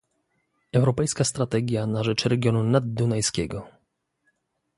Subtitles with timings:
[0.73, 3.67] Europejska strategia na rzecz regionu naddunajskiego